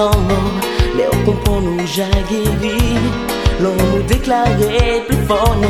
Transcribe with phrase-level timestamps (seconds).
[0.00, 1.78] on comprend nous
[3.60, 5.68] l'on déclarait plus fort nous,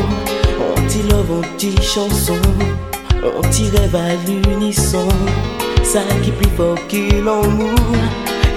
[0.59, 2.33] on dit love, on dit chanson,
[3.23, 5.07] On tirait à l'unisson,
[5.83, 7.75] ça qui plus fort que l'amour,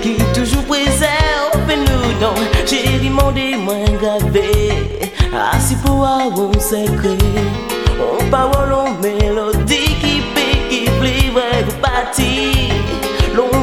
[0.03, 2.35] qui toujours préserve nous non.
[2.67, 3.32] J'ai mon
[3.62, 4.71] moins gravé,
[5.53, 6.06] assis pour
[8.00, 9.57] on parole, on mélodie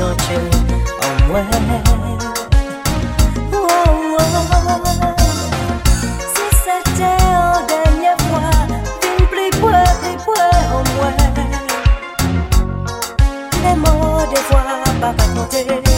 [0.00, 0.80] your children
[1.28, 1.44] away.
[15.62, 15.89] Oh,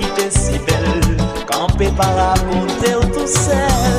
[0.00, 1.16] étaient si belles.
[1.46, 3.95] Campé par raconter au tout seul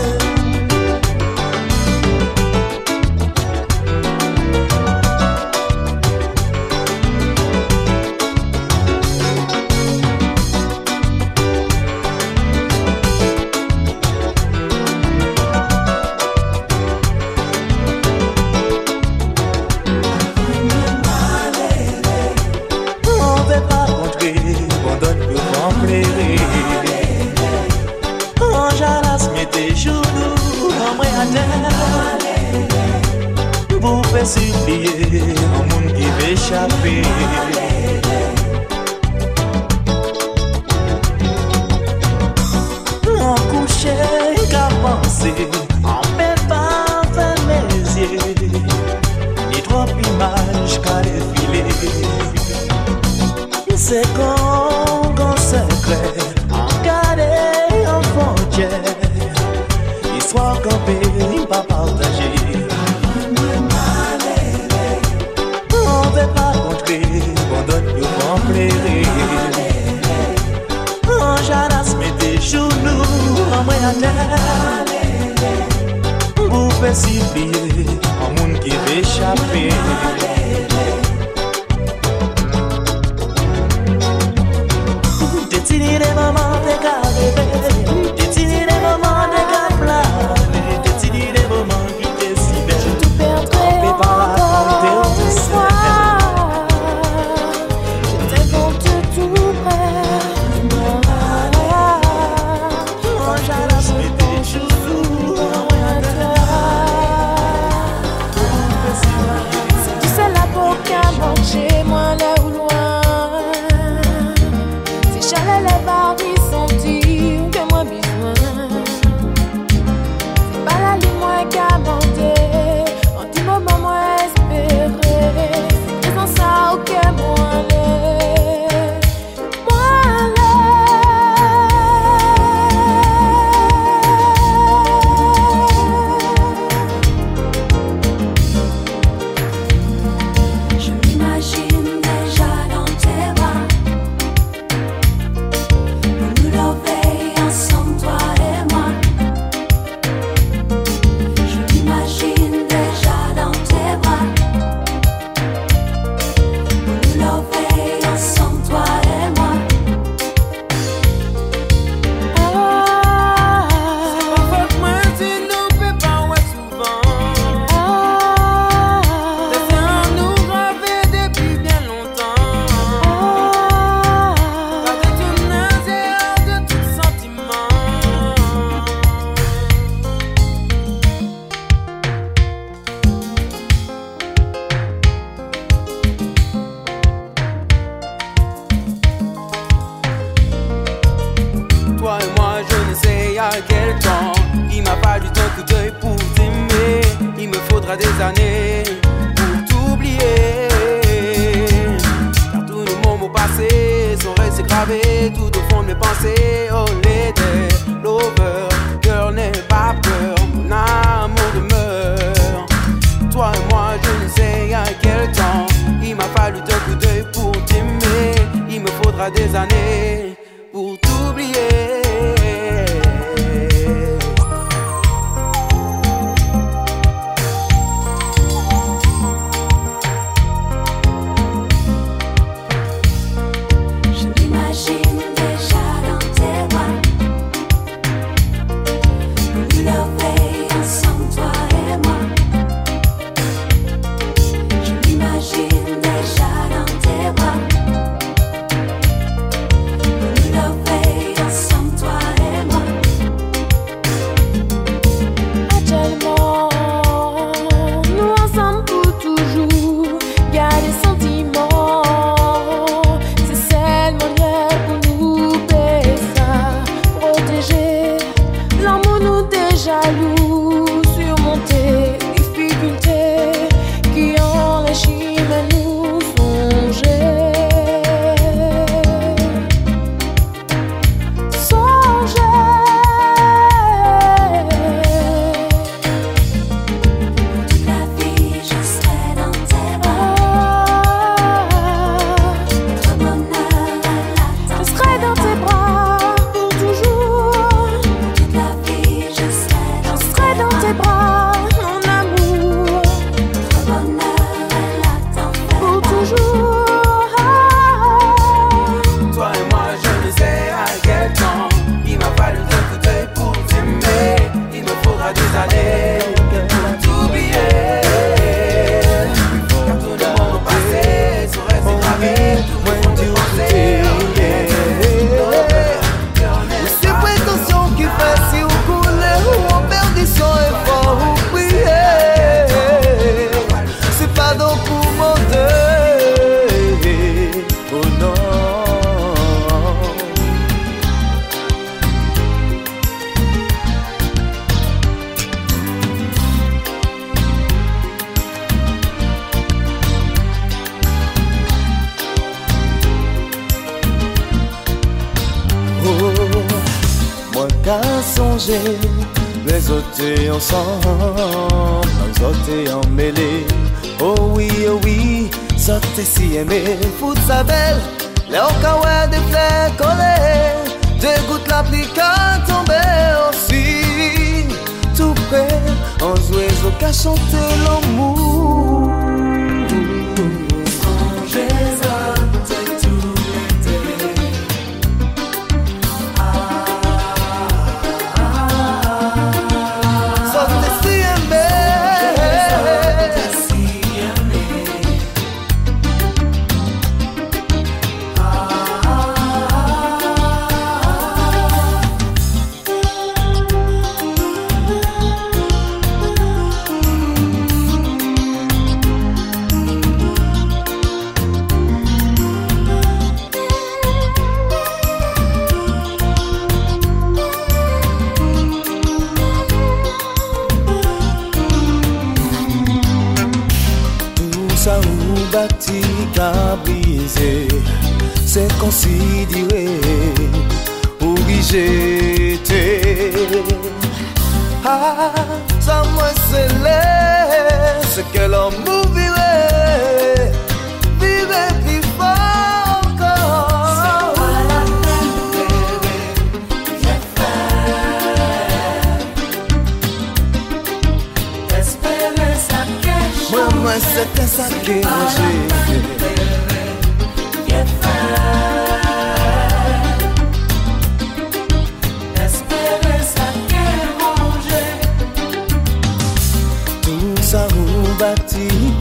[468.20, 468.97] ça ou bâti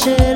[0.00, 0.27] Tout